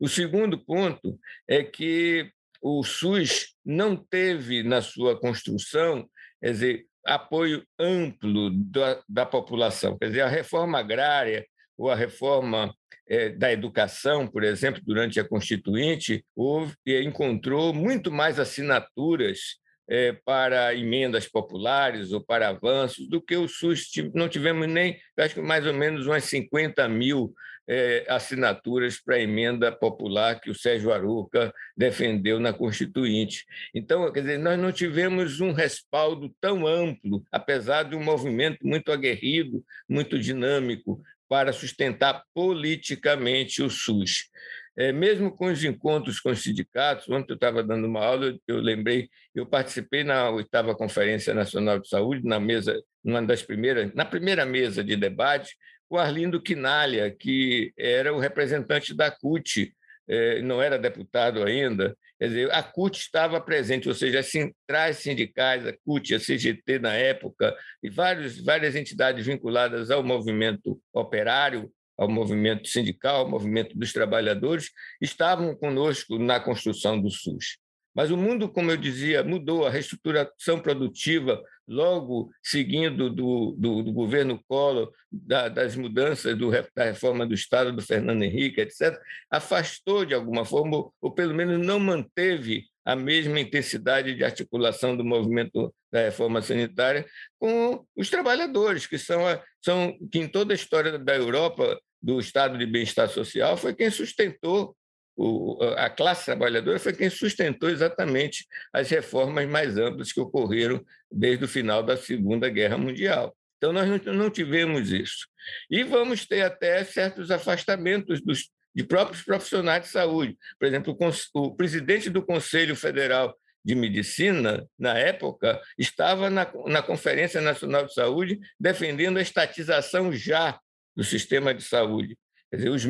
O 0.00 0.08
segundo 0.08 0.58
ponto 0.58 1.18
é 1.46 1.62
que 1.62 2.30
o 2.60 2.82
SUS 2.82 3.54
não 3.64 3.96
teve 3.96 4.62
na 4.62 4.82
sua 4.82 5.18
construção, 5.18 6.08
quer 6.40 6.52
dizer, 6.52 6.86
apoio 7.04 7.64
amplo 7.78 8.50
da, 8.50 9.02
da 9.08 9.26
população. 9.26 9.96
Quer 9.98 10.08
dizer, 10.08 10.20
a 10.22 10.28
reforma 10.28 10.78
agrária 10.78 11.46
ou 11.76 11.90
a 11.90 11.94
reforma 11.94 12.74
é, 13.08 13.30
da 13.30 13.52
educação, 13.52 14.26
por 14.26 14.44
exemplo, 14.44 14.82
durante 14.84 15.18
a 15.18 15.26
Constituinte, 15.26 16.24
houve, 16.36 16.74
encontrou 16.86 17.72
muito 17.72 18.12
mais 18.12 18.38
assinaturas 18.38 19.56
é, 19.88 20.12
para 20.12 20.74
emendas 20.74 21.26
populares 21.26 22.12
ou 22.12 22.20
para 22.20 22.48
avanços 22.48 23.08
do 23.08 23.20
que 23.20 23.36
o 23.36 23.48
SUS. 23.48 23.90
Não 24.14 24.28
tivemos 24.28 24.68
nem, 24.68 25.00
acho 25.16 25.34
que 25.34 25.40
mais 25.40 25.66
ou 25.66 25.72
menos 25.72 26.06
umas 26.06 26.24
50 26.24 26.86
mil 26.88 27.34
é, 27.68 28.06
assinaturas 28.08 28.98
para 28.98 29.16
a 29.16 29.20
emenda 29.20 29.70
popular 29.70 30.40
que 30.40 30.50
o 30.50 30.54
Sérgio 30.54 30.92
Aruca 30.92 31.52
defendeu 31.76 32.40
na 32.40 32.52
Constituinte. 32.52 33.44
Então, 33.74 34.10
quer 34.10 34.20
dizer, 34.20 34.38
nós 34.38 34.58
não 34.58 34.72
tivemos 34.72 35.40
um 35.40 35.52
respaldo 35.52 36.34
tão 36.40 36.66
amplo, 36.66 37.22
apesar 37.30 37.82
de 37.82 37.94
um 37.94 38.02
movimento 38.02 38.66
muito 38.66 38.90
aguerrido, 38.90 39.62
muito 39.88 40.18
dinâmico, 40.18 41.02
para 41.28 41.52
sustentar 41.52 42.24
politicamente 42.32 43.62
o 43.62 43.68
SUS. 43.68 44.30
É, 44.78 44.92
mesmo 44.92 45.32
com 45.34 45.46
os 45.46 45.64
encontros 45.64 46.20
com 46.20 46.30
os 46.30 46.40
sindicatos, 46.40 47.08
ontem 47.08 47.32
eu 47.32 47.34
estava 47.34 47.64
dando 47.64 47.88
uma 47.88 48.04
aula, 48.04 48.38
eu 48.46 48.60
lembrei, 48.60 49.08
eu 49.34 49.44
participei 49.44 50.04
na 50.04 50.30
oitava 50.30 50.72
Conferência 50.72 51.34
Nacional 51.34 51.80
de 51.80 51.88
Saúde, 51.88 52.24
na 52.24 52.38
mesa, 52.38 52.80
uma 53.02 53.20
das 53.20 53.42
primeiras, 53.42 53.92
na 53.92 54.04
primeira 54.04 54.46
mesa 54.46 54.84
de 54.84 54.94
debate, 54.94 55.56
o 55.90 55.98
Arlindo 55.98 56.40
Quinalha, 56.40 57.10
que 57.10 57.72
era 57.76 58.14
o 58.14 58.20
representante 58.20 58.94
da 58.94 59.10
CUT, 59.10 59.74
é, 60.06 60.40
não 60.42 60.62
era 60.62 60.78
deputado 60.78 61.42
ainda, 61.42 61.96
quer 62.16 62.28
dizer, 62.28 62.52
a 62.52 62.62
CUT 62.62 63.00
estava 63.00 63.40
presente, 63.40 63.88
ou 63.88 63.94
seja, 63.96 64.20
as 64.20 64.26
centrais 64.26 64.98
sindicais, 64.98 65.66
a 65.66 65.72
CUT, 65.84 66.14
a 66.14 66.20
CGT 66.20 66.78
na 66.78 66.94
época, 66.94 67.52
e 67.82 67.90
vários, 67.90 68.40
várias 68.44 68.76
entidades 68.76 69.26
vinculadas 69.26 69.90
ao 69.90 70.04
movimento 70.04 70.80
operário, 70.92 71.68
ao 71.98 72.08
movimento 72.08 72.68
sindical, 72.68 73.22
ao 73.22 73.28
movimento 73.28 73.76
dos 73.76 73.92
trabalhadores, 73.92 74.70
estavam 75.00 75.54
conosco 75.54 76.18
na 76.18 76.38
construção 76.38 77.00
do 77.00 77.10
SUS. 77.10 77.58
Mas 77.94 78.12
o 78.12 78.16
mundo, 78.16 78.48
como 78.48 78.70
eu 78.70 78.76
dizia, 78.76 79.24
mudou, 79.24 79.66
a 79.66 79.70
reestruturação 79.70 80.60
produtiva, 80.60 81.42
logo 81.66 82.30
seguindo 82.40 83.10
do, 83.10 83.56
do, 83.58 83.82
do 83.82 83.92
governo 83.92 84.40
Collor, 84.46 84.92
da, 85.10 85.48
das 85.48 85.74
mudanças 85.74 86.38
do, 86.38 86.50
da 86.74 86.84
reforma 86.84 87.26
do 87.26 87.34
Estado, 87.34 87.72
do 87.72 87.82
Fernando 87.82 88.22
Henrique, 88.22 88.60
etc., 88.60 88.96
afastou 89.28 90.04
de 90.04 90.14
alguma 90.14 90.44
forma, 90.44 90.88
ou 91.00 91.12
pelo 91.12 91.34
menos 91.34 91.66
não 91.66 91.80
manteve 91.80 92.66
a 92.84 92.94
mesma 92.94 93.40
intensidade 93.40 94.14
de 94.14 94.24
articulação 94.24 94.96
do 94.96 95.04
movimento 95.04 95.74
da 95.92 96.02
reforma 96.04 96.40
sanitária 96.40 97.04
com 97.38 97.84
os 97.96 98.08
trabalhadores, 98.08 98.86
que 98.86 98.96
são, 98.96 99.26
a, 99.26 99.42
são 99.60 99.98
que 100.10 100.18
em 100.18 100.28
toda 100.28 100.54
a 100.54 100.56
história 100.56 100.98
da 100.98 101.14
Europa 101.14 101.78
do 102.00 102.18
estado 102.20 102.56
de 102.56 102.66
bem-estar 102.66 103.08
social 103.08 103.56
foi 103.56 103.74
quem 103.74 103.90
sustentou 103.90 104.76
o, 105.20 105.58
a 105.76 105.90
classe 105.90 106.26
trabalhadora 106.26 106.78
foi 106.78 106.92
quem 106.92 107.10
sustentou 107.10 107.68
exatamente 107.68 108.46
as 108.72 108.88
reformas 108.88 109.48
mais 109.48 109.76
amplas 109.76 110.12
que 110.12 110.20
ocorreram 110.20 110.80
desde 111.10 111.44
o 111.44 111.48
final 111.48 111.82
da 111.82 111.96
Segunda 111.96 112.48
Guerra 112.48 112.78
Mundial. 112.78 113.36
Então, 113.56 113.72
nós 113.72 113.88
não 114.06 114.30
tivemos 114.30 114.92
isso. 114.92 115.26
E 115.68 115.82
vamos 115.82 116.24
ter 116.24 116.42
até 116.42 116.84
certos 116.84 117.32
afastamentos 117.32 118.20
dos, 118.22 118.48
de 118.72 118.84
próprios 118.84 119.22
profissionais 119.22 119.82
de 119.82 119.88
saúde. 119.88 120.38
Por 120.56 120.66
exemplo, 120.68 120.96
o, 120.96 121.40
o 121.40 121.56
presidente 121.56 122.08
do 122.08 122.24
Conselho 122.24 122.76
Federal 122.76 123.36
de 123.64 123.74
Medicina, 123.74 124.64
na 124.78 124.96
época, 124.96 125.60
estava 125.76 126.30
na, 126.30 126.48
na 126.66 126.80
Conferência 126.80 127.40
Nacional 127.40 127.84
de 127.84 127.92
Saúde 127.92 128.38
defendendo 128.58 129.18
a 129.18 129.22
estatização 129.22 130.12
já 130.12 130.60
do 130.98 131.04
sistema 131.04 131.54
de 131.54 131.62
saúde. 131.62 132.18
Quer 132.50 132.56
dizer, 132.56 132.70
os, 132.70 132.84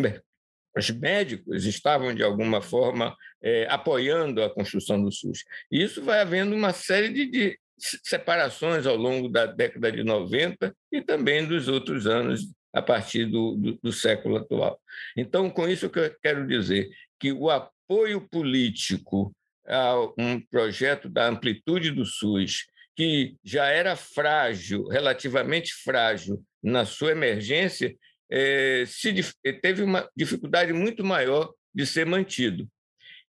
os 0.74 0.90
médicos 0.90 1.66
estavam, 1.66 2.14
de 2.14 2.22
alguma 2.22 2.62
forma, 2.62 3.14
é, 3.42 3.66
apoiando 3.68 4.42
a 4.42 4.48
construção 4.48 5.02
do 5.02 5.12
SUS. 5.12 5.44
E 5.70 5.82
isso 5.82 6.02
vai 6.02 6.22
havendo 6.22 6.56
uma 6.56 6.72
série 6.72 7.10
de, 7.10 7.26
de 7.26 7.58
separações 7.76 8.86
ao 8.86 8.96
longo 8.96 9.28
da 9.28 9.44
década 9.44 9.92
de 9.92 10.02
90 10.02 10.74
e 10.90 11.02
também 11.02 11.46
dos 11.46 11.68
outros 11.68 12.06
anos 12.06 12.50
a 12.72 12.80
partir 12.80 13.26
do, 13.26 13.54
do, 13.56 13.78
do, 13.82 13.92
século 13.92 14.38
atual. 14.38 14.80
Então, 15.14 15.50
com 15.50 15.68
isso 15.68 15.90
que 15.90 15.98
eu 15.98 16.16
quero 16.22 16.46
dizer 16.46 16.88
que 17.20 17.30
o 17.30 17.50
apoio 17.50 18.26
político 18.30 19.34
a 19.66 20.00
um 20.16 20.40
projeto 20.50 21.10
da 21.10 21.28
amplitude 21.28 21.90
do 21.90 22.06
SUS, 22.06 22.64
que 22.98 23.36
já 23.44 23.66
era 23.66 23.94
frágil, 23.94 24.88
relativamente 24.88 25.72
frágil 25.72 26.44
na 26.60 26.84
sua 26.84 27.12
emergência, 27.12 27.96
é, 28.28 28.82
se, 28.88 29.14
teve 29.62 29.84
uma 29.84 30.10
dificuldade 30.16 30.72
muito 30.72 31.04
maior 31.04 31.54
de 31.72 31.86
ser 31.86 32.04
mantido. 32.04 32.68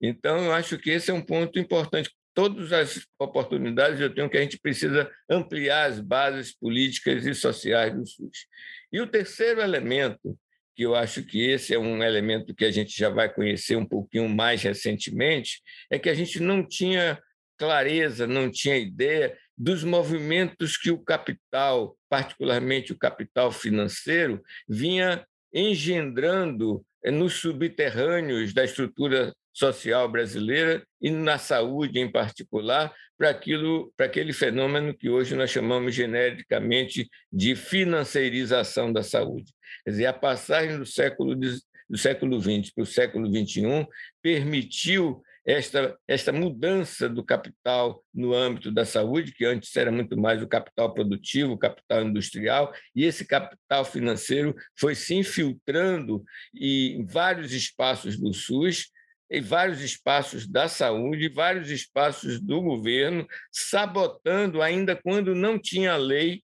Então, 0.02 0.44
eu 0.44 0.52
acho 0.54 0.76
que 0.80 0.90
esse 0.90 1.12
é 1.12 1.14
um 1.14 1.22
ponto 1.22 1.60
importante. 1.60 2.10
Todas 2.34 2.74
as 2.74 3.06
oportunidades 3.20 4.00
eu 4.00 4.12
tenho 4.12 4.28
que 4.28 4.38
a 4.40 4.42
gente 4.42 4.60
precisa 4.60 5.08
ampliar 5.30 5.92
as 5.92 6.00
bases 6.00 6.52
políticas 6.58 7.28
e 7.28 7.36
sociais 7.36 7.94
do 7.94 8.08
SUS. 8.08 8.48
E 8.92 9.00
o 9.00 9.06
terceiro 9.06 9.62
elemento, 9.62 10.36
que 10.76 10.82
eu 10.82 10.96
acho 10.96 11.22
que 11.22 11.48
esse 11.48 11.76
é 11.76 11.78
um 11.78 12.02
elemento 12.02 12.56
que 12.56 12.66
a 12.66 12.72
gente 12.72 12.98
já 12.98 13.10
vai 13.10 13.32
conhecer 13.32 13.76
um 13.76 13.86
pouquinho 13.86 14.28
mais 14.28 14.64
recentemente, 14.64 15.62
é 15.92 16.00
que 16.00 16.10
a 16.10 16.16
gente 16.16 16.40
não 16.40 16.68
tinha 16.68 17.22
clareza, 17.56 18.26
não 18.26 18.50
tinha 18.50 18.78
ideia 18.78 19.38
dos 19.60 19.84
movimentos 19.84 20.78
que 20.78 20.90
o 20.90 20.98
capital, 20.98 21.98
particularmente 22.08 22.94
o 22.94 22.98
capital 22.98 23.52
financeiro, 23.52 24.42
vinha 24.68 25.26
engendrando 25.54 26.82
eh, 27.04 27.12
nos 27.12 27.34
subterrâneos 27.34 28.54
da 28.54 28.64
estrutura 28.64 29.34
social 29.52 30.10
brasileira 30.10 30.82
e 31.02 31.10
na 31.12 31.38
saúde 31.38 32.00
em 32.00 32.10
particular 32.10 32.94
para 33.18 33.32
aquilo 33.32 33.92
para 33.98 34.06
aquele 34.06 34.32
fenômeno 34.32 34.94
que 34.94 35.10
hoje 35.10 35.36
nós 35.36 35.50
chamamos 35.50 35.94
genericamente 35.94 37.10
de 37.30 37.56
financeirização 37.56 38.94
da 38.94 39.04
saúde. 39.04 39.52
Quer 39.84 39.92
dizer, 39.92 40.06
a 40.06 40.14
passagem 40.14 40.78
do 40.78 40.86
século 40.86 41.36
do 41.36 41.98
século 41.98 42.40
XX 42.40 42.72
para 42.72 42.84
o 42.84 42.88
século 42.88 43.28
XXI 43.28 43.86
permitiu 44.22 45.22
esta, 45.50 45.98
esta 46.08 46.32
mudança 46.32 47.10
do 47.10 47.24
capital 47.24 48.06
no 48.14 48.36
âmbito 48.36 48.72
da 48.72 48.86
saúde, 48.86 49.32
que 49.32 49.44
antes 49.44 49.76
era 49.76 49.92
muito 49.92 50.16
mais 50.16 50.44
o 50.44 50.48
capital 50.48 50.94
produtivo, 50.94 51.54
o 51.54 51.58
capital 51.58 52.04
industrial, 52.04 52.72
e 52.96 53.04
esse 53.04 53.26
capital 53.26 53.84
financeiro 53.84 54.56
foi 54.78 54.94
se 54.94 55.16
infiltrando 55.16 56.24
em 56.54 57.04
vários 57.04 57.52
espaços 57.52 58.16
do 58.16 58.32
SUS, 58.32 58.92
em 59.28 59.42
vários 59.42 59.82
espaços 59.82 60.48
da 60.48 60.68
saúde, 60.68 61.34
vários 61.34 61.72
espaços 61.72 62.40
do 62.40 62.62
governo, 62.62 63.28
sabotando, 63.52 64.62
ainda 64.62 64.96
quando 64.96 65.34
não 65.34 65.58
tinha 65.58 65.96
lei, 65.98 66.44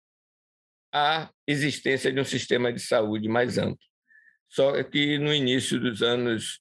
a 0.92 1.30
existência 1.46 2.12
de 2.12 2.20
um 2.20 2.26
sistema 2.26 2.74
de 2.74 2.80
saúde 2.80 3.30
mais 3.30 3.60
amplo. 3.60 3.78
Só 4.50 4.82
que 4.82 5.20
no 5.20 5.32
início 5.32 5.80
dos 5.80 6.02
anos 6.02 6.60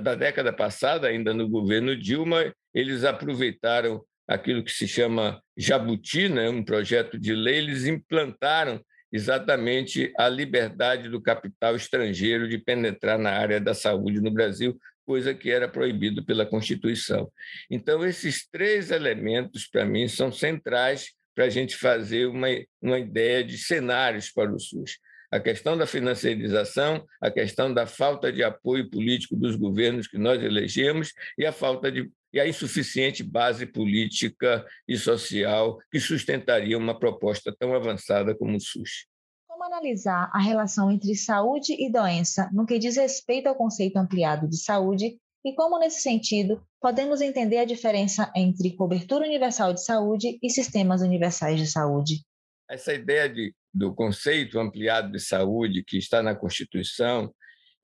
da 0.00 0.14
década 0.14 0.52
passada, 0.52 1.08
ainda 1.08 1.32
no 1.32 1.48
governo 1.48 1.96
Dilma, 1.96 2.52
eles 2.74 3.02
aproveitaram 3.02 4.04
aquilo 4.28 4.62
que 4.62 4.72
se 4.72 4.86
chama 4.86 5.40
Jabuti, 5.56 6.28
né, 6.28 6.50
um 6.50 6.62
projeto 6.62 7.18
de 7.18 7.34
lei, 7.34 7.58
eles 7.58 7.86
implantaram 7.86 8.84
exatamente 9.10 10.12
a 10.18 10.28
liberdade 10.28 11.08
do 11.08 11.22
capital 11.22 11.76
estrangeiro 11.76 12.48
de 12.48 12.58
penetrar 12.58 13.18
na 13.18 13.30
área 13.30 13.60
da 13.60 13.72
saúde 13.72 14.20
no 14.20 14.30
Brasil, 14.30 14.76
coisa 15.06 15.32
que 15.32 15.50
era 15.50 15.68
proibido 15.68 16.24
pela 16.24 16.44
Constituição. 16.44 17.30
Então, 17.70 18.04
esses 18.04 18.46
três 18.50 18.90
elementos, 18.90 19.66
para 19.66 19.84
mim, 19.84 20.08
são 20.08 20.32
centrais 20.32 21.12
para 21.34 21.44
a 21.44 21.50
gente 21.50 21.76
fazer 21.76 22.26
uma, 22.26 22.48
uma 22.82 22.98
ideia 22.98 23.44
de 23.44 23.56
cenários 23.56 24.30
para 24.32 24.52
o 24.52 24.58
SUS 24.58 24.98
a 25.30 25.40
questão 25.40 25.76
da 25.76 25.86
financiarização, 25.86 27.04
a 27.20 27.30
questão 27.30 27.72
da 27.72 27.86
falta 27.86 28.32
de 28.32 28.42
apoio 28.42 28.90
político 28.90 29.36
dos 29.36 29.56
governos 29.56 30.06
que 30.06 30.18
nós 30.18 30.42
elegemos 30.42 31.12
e 31.38 31.44
a 31.44 31.52
falta 31.52 31.90
de 31.90 32.10
e 32.32 32.40
a 32.40 32.46
insuficiente 32.46 33.22
base 33.22 33.64
política 33.64 34.62
e 34.86 34.98
social 34.98 35.78
que 35.90 35.98
sustentaria 35.98 36.76
uma 36.76 36.98
proposta 36.98 37.54
tão 37.58 37.74
avançada 37.74 38.36
como 38.36 38.56
o 38.56 38.60
SUS. 38.60 39.06
Como 39.48 39.64
analisar 39.64 40.30
a 40.34 40.38
relação 40.38 40.92
entre 40.92 41.14
saúde 41.14 41.72
e 41.72 41.90
doença 41.90 42.50
no 42.52 42.66
que 42.66 42.78
diz 42.78 42.96
respeito 42.96 43.46
ao 43.46 43.54
conceito 43.54 43.96
ampliado 43.96 44.46
de 44.46 44.58
saúde 44.58 45.16
e 45.46 45.54
como, 45.54 45.78
nesse 45.78 46.02
sentido, 46.02 46.60
podemos 46.80 47.20
entender 47.20 47.58
a 47.58 47.64
diferença 47.64 48.30
entre 48.34 48.76
cobertura 48.76 49.24
universal 49.24 49.72
de 49.72 49.82
saúde 49.82 50.38
e 50.42 50.50
sistemas 50.50 51.00
universais 51.00 51.58
de 51.58 51.66
saúde? 51.66 52.22
Essa 52.68 52.92
ideia 52.92 53.28
de 53.28 53.54
do 53.76 53.94
conceito 53.94 54.58
ampliado 54.58 55.12
de 55.12 55.20
saúde 55.20 55.84
que 55.84 55.98
está 55.98 56.22
na 56.22 56.34
Constituição 56.34 57.30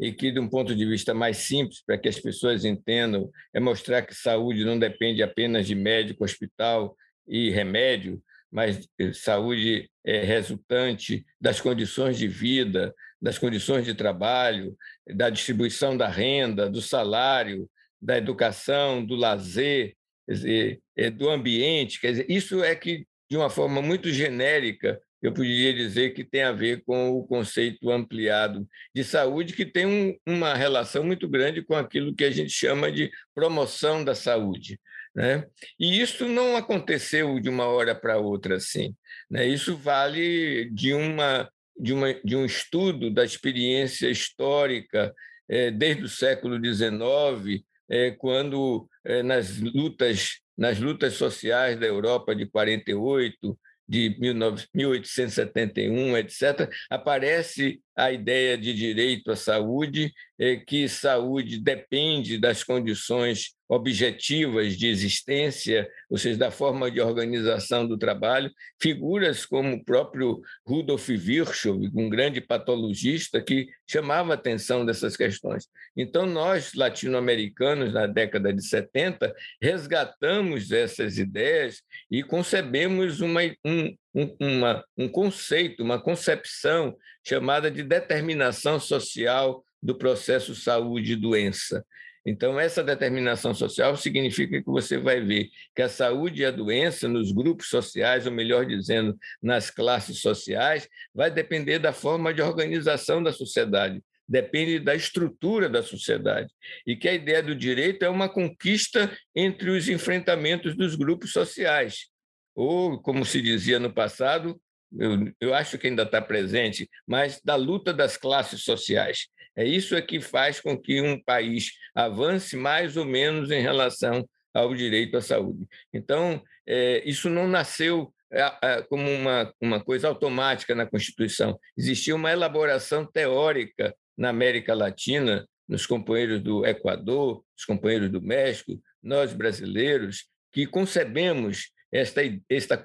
e 0.01 0.11
que, 0.11 0.33
de 0.33 0.41
um 0.41 0.49
ponto 0.49 0.75
de 0.75 0.87
vista 0.87 1.13
mais 1.13 1.37
simples, 1.37 1.83
para 1.85 1.99
que 1.99 2.09
as 2.09 2.19
pessoas 2.19 2.65
entendam, 2.65 3.31
é 3.53 3.61
mostrar 3.61 4.01
que 4.03 4.15
saúde 4.15 4.65
não 4.65 4.79
depende 4.79 5.23
apenas 5.23 5.67
de 5.67 5.75
médico, 5.75 6.25
hospital 6.25 6.97
e 7.29 7.51
remédio, 7.51 8.23
mas 8.51 8.89
saúde 9.13 9.91
é 10.05 10.25
resultante 10.25 11.27
das 11.39 11.61
condições 11.61 12.17
de 12.17 12.27
vida, 12.27 12.95
das 13.21 13.39
condições 13.39 13.85
de 13.85 13.95
trabalho, 13.95 14.75
da 15.07 15.29
distribuição 15.29 15.97
da 15.97 16.09
renda, 16.09 16.71
do 16.71 16.81
salário, 16.81 17.69
da 18.01 18.17
educação, 18.17 19.05
do 19.05 19.15
lazer, 19.15 19.95
dizer, 20.27 20.81
é 20.97 21.11
do 21.11 21.29
ambiente. 21.29 22.01
Quer 22.01 22.12
dizer, 22.12 22.27
isso 22.31 22.64
é 22.64 22.75
que, 22.75 23.07
de 23.31 23.37
uma 23.37 23.51
forma 23.51 23.81
muito 23.81 24.11
genérica, 24.11 25.01
eu 25.23 25.33
poderia 25.33 25.73
dizer 25.73 26.11
que 26.11 26.25
tem 26.25 26.43
a 26.43 26.53
ver 26.53 26.83
com 26.85 27.11
o 27.11 27.25
conceito 27.25 27.91
ampliado 27.91 28.67
de 28.95 29.05
saúde, 29.05 29.55
que 29.55 29.65
tem 29.65 29.87
um, 29.87 30.17
uma 30.27 30.55
relação 30.55 31.05
muito 31.05 31.29
grande 31.29 31.63
com 31.63 31.75
aquilo 31.75 32.15
que 32.15 32.25
a 32.25 32.31
gente 32.31 32.51
chama 32.51 32.91
de 32.91 33.11
promoção 33.35 34.05
da 34.05 34.15
saúde. 34.15 34.81
Né? 35.15 35.47
E 35.79 36.01
isso 36.01 36.27
não 36.27 36.57
aconteceu 36.57 37.39
de 37.39 37.49
uma 37.49 37.67
hora 37.67 37.95
para 37.95 38.19
outra 38.19 38.57
assim. 38.57 38.95
Né? 39.31 39.47
Isso 39.47 39.77
vale 39.77 40.69
de, 40.73 40.93
uma, 40.93 41.49
de, 41.79 41.93
uma, 41.93 42.13
de 42.25 42.35
um 42.35 42.45
estudo 42.45 43.09
da 43.09 43.25
experiência 43.25 44.11
histórica 44.11 45.15
é, 45.49 45.71
desde 45.71 46.03
o 46.03 46.09
século 46.09 46.57
XIX, 46.57 47.63
é, 47.89 48.11
quando 48.11 48.89
é, 49.05 49.23
nas 49.23 49.59
lutas 49.59 50.43
nas 50.57 50.79
lutas 50.79 51.15
sociais 51.15 51.79
da 51.79 51.87
Europa 51.87 52.35
de 52.35 52.47
48, 52.47 53.59
de 53.88 54.16
1871, 54.21 56.16
etc., 56.16 56.71
aparece 56.88 57.81
a 57.97 58.11
ideia 58.11 58.57
de 58.57 58.73
direito 58.73 59.31
à 59.31 59.37
saúde, 59.37 60.12
é 60.38 60.57
que 60.57 60.88
saúde 60.88 61.59
depende 61.61 62.38
das 62.38 62.64
condições 62.64 63.55
objetivas 63.73 64.77
de 64.77 64.87
existência, 64.87 65.89
ou 66.11 66.19
seja, 66.19 66.39
da 66.39 66.51
forma 66.51 66.91
de 66.91 67.01
organização 67.01 67.89
do 67.89 67.97
trabalho. 67.97 68.53
Figuras 68.79 69.47
como 69.47 69.77
o 69.77 69.83
próprio 69.83 70.43
Rudolf 70.67 71.09
Virchow, 71.09 71.81
um 71.95 72.11
grande 72.11 72.39
patologista 72.39 73.41
que 73.41 73.69
chamava 73.91 74.35
atenção 74.35 74.85
dessas 74.85 75.17
questões. 75.17 75.69
Então, 75.97 76.27
nós, 76.27 76.75
latino-americanos, 76.75 77.95
na 77.95 78.07
década 78.07 78.53
de 78.53 78.63
70, 78.63 79.35
resgatamos 79.61 80.71
essas 80.71 81.17
ideias 81.17 81.81
e 82.11 82.23
concebemos 82.23 83.23
uma, 83.23 83.41
um, 83.65 83.97
um, 84.15 84.37
uma, 84.39 84.85
um 84.99 85.09
conceito, 85.09 85.83
uma 85.83 85.99
concepção 85.99 86.95
chamada 87.27 87.71
de 87.71 87.83
determinação 87.83 88.79
social 88.79 89.65
do 89.83 89.97
processo 89.97 90.55
saúde 90.55 91.17
doença. 91.17 91.83
Então, 92.25 92.59
essa 92.59 92.85
determinação 92.85 93.53
social 93.53 93.97
significa 93.97 94.61
que 94.61 94.71
você 94.71 94.97
vai 94.97 95.21
ver 95.21 95.51
que 95.75 95.83
a 95.83 95.89
saúde 95.89 96.43
e 96.43 96.45
a 96.45 96.53
doença 96.53 97.09
nos 97.09 97.33
grupos 97.33 97.69
sociais, 97.69 98.27
ou 98.27 98.33
melhor 98.33 98.65
dizendo, 98.65 99.19
nas 99.43 99.71
classes 99.71 100.21
sociais, 100.21 100.89
vai 101.13 101.31
depender 101.31 101.81
da 101.81 101.93
forma 101.93 102.33
de 102.33 102.41
organização 102.41 103.21
da 103.23 103.33
sociedade, 103.33 104.01
depende 104.29 104.79
da 104.79 104.95
estrutura 104.95 105.69
da 105.69 105.83
sociedade. 105.83 106.49
E 106.87 106.95
que 106.95 107.09
a 107.09 107.15
ideia 107.15 107.43
do 107.43 107.57
direito 107.57 108.05
é 108.05 108.09
uma 108.09 108.29
conquista 108.29 109.13
entre 109.35 109.71
os 109.71 109.89
enfrentamentos 109.89 110.77
dos 110.77 110.95
grupos 110.95 111.33
sociais. 111.33 112.07
Ou, 112.55 113.01
como 113.03 113.25
se 113.25 113.43
dizia 113.43 113.81
no 113.81 113.93
passado, 113.93 114.61
eu, 114.98 115.33
eu 115.40 115.55
acho 115.55 115.78
que 115.78 115.87
ainda 115.87 116.02
está 116.02 116.20
presente, 116.20 116.88
mas 117.07 117.40
da 117.44 117.57
luta 117.57 117.92
das 117.92 118.16
classes 118.16 118.62
sociais. 118.62 119.26
É 119.57 119.64
isso 119.64 119.94
é 119.94 120.02
que 120.02 120.20
faz 120.20 120.61
com 120.61 120.78
que 120.78 121.00
um 121.00 121.22
país 121.22 121.72
avance 121.94 122.57
mais 122.57 122.96
ou 122.96 123.05
menos 123.05 123.50
em 123.50 123.61
relação 123.61 124.26
ao 124.55 124.74
direito 124.74 125.16
à 125.16 125.20
saúde. 125.20 125.66
Então, 125.92 126.42
é, 126.66 127.02
isso 127.05 127.28
não 127.28 127.46
nasceu 127.46 128.12
é, 128.31 128.52
é, 128.62 128.83
como 128.83 129.11
uma, 129.11 129.52
uma 129.61 129.85
coisa 129.85 130.09
automática 130.09 130.74
na 130.74 130.87
Constituição. 130.87 131.59
Existia 131.76 132.14
uma 132.14 132.33
elaboração 132.33 133.05
teórica 133.05 133.94
na 134.16 134.31
América 134.31 134.74
Latina, 134.74 135.46
nos 135.68 135.87
companheiros 135.87 136.42
do 136.42 136.66
Equador, 136.66 137.44
os 137.57 137.64
companheiros 137.64 138.11
do 138.11 138.20
México, 138.20 138.81
nós 139.02 139.33
brasileiros, 139.33 140.28
que 140.52 140.66
concebemos 140.66 141.72
esta, 141.92 142.22
esta, 142.48 142.83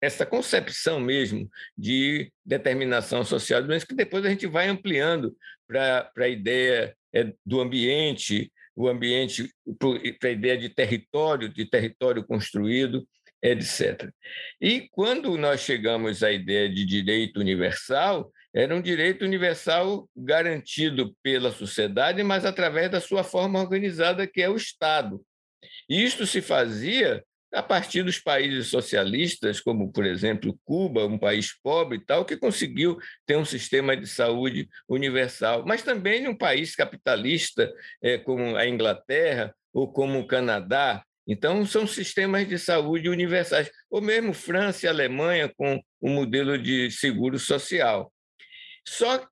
esta 0.00 0.26
concepção 0.26 0.98
mesmo 0.98 1.48
de 1.78 2.32
determinação 2.44 3.24
social, 3.24 3.64
mas 3.66 3.84
que 3.84 3.94
depois 3.94 4.24
a 4.26 4.28
gente 4.28 4.46
vai 4.46 4.68
ampliando 4.68 5.36
para 5.68 6.10
a 6.18 6.28
ideia 6.28 6.94
é, 7.14 7.32
do 7.46 7.60
ambiente, 7.60 8.52
o 8.74 8.88
ambiente 8.88 9.48
para 10.18 10.28
a 10.30 10.32
ideia 10.32 10.58
de 10.58 10.68
território, 10.68 11.48
de 11.48 11.64
território 11.64 12.24
construído, 12.24 13.06
etc. 13.40 14.10
E 14.60 14.88
quando 14.90 15.36
nós 15.38 15.60
chegamos 15.60 16.22
à 16.22 16.32
ideia 16.32 16.68
de 16.68 16.84
direito 16.84 17.38
universal, 17.38 18.32
era 18.52 18.74
um 18.74 18.82
direito 18.82 19.24
universal 19.24 20.08
garantido 20.16 21.16
pela 21.22 21.52
sociedade, 21.52 22.20
mas 22.24 22.44
através 22.44 22.90
da 22.90 23.00
sua 23.00 23.22
forma 23.22 23.60
organizada, 23.60 24.26
que 24.26 24.42
é 24.42 24.48
o 24.48 24.56
Estado. 24.56 25.24
Isto 25.88 26.26
se 26.26 26.42
fazia 26.42 27.24
a 27.52 27.62
partir 27.62 28.02
dos 28.02 28.18
países 28.18 28.68
socialistas, 28.68 29.60
como, 29.60 29.90
por 29.92 30.06
exemplo, 30.06 30.58
Cuba, 30.64 31.06
um 31.06 31.18
país 31.18 31.52
pobre 31.62 31.98
e 31.98 32.04
tal, 32.04 32.24
que 32.24 32.36
conseguiu 32.36 32.98
ter 33.26 33.36
um 33.36 33.44
sistema 33.44 33.96
de 33.96 34.06
saúde 34.06 34.68
universal, 34.88 35.64
mas 35.66 35.82
também 35.82 36.28
um 36.28 36.36
país 36.36 36.76
capitalista, 36.76 37.72
é, 38.02 38.18
como 38.18 38.56
a 38.56 38.66
Inglaterra 38.68 39.54
ou 39.72 39.92
como 39.92 40.20
o 40.20 40.26
Canadá, 40.26 41.04
Então, 41.26 41.64
são 41.64 41.86
sistemas 41.86 42.48
de 42.48 42.58
saúde 42.58 43.08
universais, 43.08 43.70
ou 43.88 44.00
mesmo 44.00 44.32
França 44.32 44.86
e 44.86 44.88
Alemanha 44.88 45.48
com 45.56 45.80
o 46.00 46.08
modelo 46.08 46.58
de 46.58 46.90
seguro 46.90 47.38
social. 47.38 48.12
Só 48.84 49.24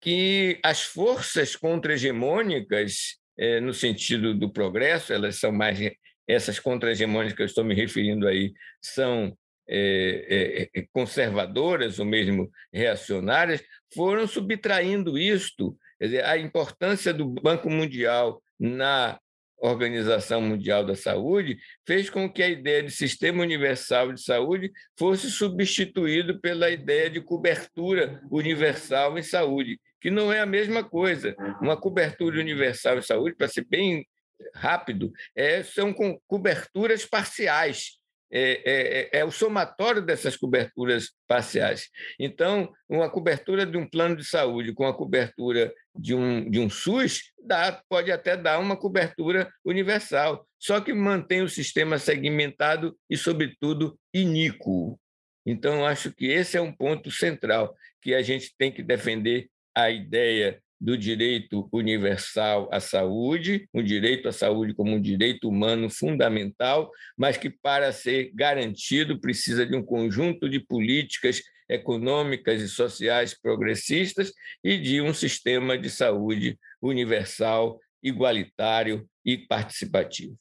que 0.00 0.60
as 0.62 0.82
forças 0.82 1.56
contra-hegemônicas, 1.56 3.16
é, 3.36 3.58
no 3.58 3.74
sentido 3.74 4.32
do 4.32 4.52
progresso, 4.52 5.12
elas 5.12 5.40
são 5.40 5.50
mais. 5.50 5.78
Essas 6.26 6.58
contra-hegemônicas 6.58 7.34
que 7.34 7.42
eu 7.42 7.46
estou 7.46 7.64
me 7.64 7.74
referindo 7.74 8.26
aí 8.26 8.52
são 8.80 9.36
é, 9.68 10.68
é, 10.74 10.86
conservadoras 10.92 11.98
ou 11.98 12.04
mesmo 12.04 12.50
reacionárias, 12.72 13.62
foram 13.94 14.26
subtraindo 14.26 15.18
isto. 15.18 15.76
Dizer, 16.00 16.24
a 16.24 16.36
importância 16.36 17.12
do 17.14 17.26
Banco 17.26 17.70
Mundial 17.70 18.42
na 18.58 19.18
Organização 19.56 20.42
Mundial 20.42 20.84
da 20.84 20.94
Saúde 20.94 21.56
fez 21.86 22.10
com 22.10 22.30
que 22.30 22.42
a 22.42 22.48
ideia 22.48 22.82
de 22.82 22.90
sistema 22.90 23.42
universal 23.42 24.12
de 24.12 24.20
saúde 24.20 24.70
fosse 24.98 25.30
substituído 25.30 26.38
pela 26.40 26.70
ideia 26.70 27.08
de 27.08 27.20
cobertura 27.20 28.20
universal 28.30 29.18
em 29.18 29.22
saúde, 29.22 29.80
que 30.00 30.10
não 30.10 30.30
é 30.30 30.40
a 30.40 30.46
mesma 30.46 30.84
coisa. 30.84 31.34
Uma 31.62 31.76
cobertura 31.76 32.38
universal 32.38 32.98
em 32.98 33.02
saúde, 33.02 33.36
para 33.36 33.48
ser 33.48 33.64
bem 33.64 34.06
rápido, 34.54 35.12
é, 35.34 35.62
são 35.62 35.92
com 35.92 36.18
coberturas 36.26 37.04
parciais 37.04 37.98
é, 38.36 38.40
é, 38.40 38.48
é, 38.64 39.20
é, 39.20 39.24
o 39.24 39.30
somatório 39.30 40.02
dessas 40.02 40.36
coberturas 40.36 41.12
parciais. 41.28 41.88
Então, 42.18 42.72
uma 42.88 43.08
cobertura 43.08 43.64
de 43.64 43.76
um 43.76 43.88
plano 43.88 44.16
de 44.16 44.24
saúde 44.24 44.72
com 44.72 44.84
a 44.86 44.92
cobertura 44.92 45.72
de 45.94 46.16
um, 46.16 46.50
de 46.50 46.58
um 46.58 46.68
SUS 46.68 47.30
dá, 47.40 47.80
pode 47.88 48.10
até 48.10 48.36
dar 48.36 48.58
uma 48.58 48.76
cobertura 48.76 49.48
universal, 49.64 50.44
só 50.58 50.80
que 50.80 50.92
mantém 50.92 51.42
o 51.42 51.48
sistema 51.48 51.96
segmentado 51.96 52.98
e, 53.08 53.16
sobretudo, 53.16 53.96
iníquo. 54.12 54.98
Então, 55.46 55.86
acho 55.86 56.12
que 56.12 56.26
esse 56.26 56.56
é 56.56 56.60
um 56.60 56.72
ponto 56.72 57.12
central 57.12 57.72
que 58.02 58.14
a 58.14 58.22
gente 58.22 58.52
tem 58.58 58.72
que 58.72 58.82
defender 58.82 59.48
a 59.72 59.90
ideia 59.90 60.60
do 60.84 60.98
direito 60.98 61.66
universal 61.72 62.68
à 62.70 62.78
saúde, 62.78 63.66
um 63.72 63.82
direito 63.82 64.28
à 64.28 64.32
saúde 64.32 64.74
como 64.74 64.94
um 64.94 65.00
direito 65.00 65.48
humano 65.48 65.88
fundamental, 65.88 66.90
mas 67.16 67.38
que, 67.38 67.48
para 67.48 67.90
ser 67.90 68.30
garantido, 68.34 69.18
precisa 69.18 69.64
de 69.64 69.74
um 69.74 69.82
conjunto 69.82 70.46
de 70.46 70.60
políticas 70.60 71.40
econômicas 71.66 72.60
e 72.60 72.68
sociais 72.68 73.32
progressistas 73.32 74.30
e 74.62 74.76
de 74.76 75.00
um 75.00 75.14
sistema 75.14 75.78
de 75.78 75.88
saúde 75.88 76.58
universal, 76.82 77.80
igualitário 78.02 79.08
e 79.24 79.38
participativo. 79.38 80.38